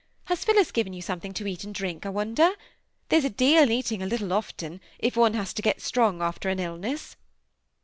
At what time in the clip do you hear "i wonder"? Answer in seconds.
2.07-2.53